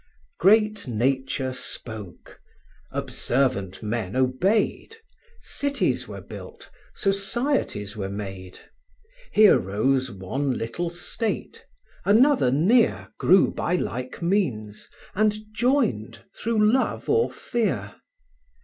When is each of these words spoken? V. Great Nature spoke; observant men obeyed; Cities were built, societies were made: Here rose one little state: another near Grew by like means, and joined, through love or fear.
V. 0.01 0.35
Great 0.39 0.87
Nature 0.87 1.53
spoke; 1.53 2.41
observant 2.89 3.83
men 3.83 4.15
obeyed; 4.15 4.95
Cities 5.41 6.07
were 6.07 6.21
built, 6.21 6.71
societies 6.95 7.95
were 7.95 8.09
made: 8.09 8.57
Here 9.31 9.59
rose 9.59 10.09
one 10.09 10.57
little 10.57 10.89
state: 10.89 11.67
another 12.03 12.49
near 12.49 13.09
Grew 13.19 13.51
by 13.53 13.75
like 13.75 14.23
means, 14.23 14.89
and 15.13 15.35
joined, 15.53 16.23
through 16.35 16.71
love 16.71 17.07
or 17.07 17.29
fear. 17.29 17.93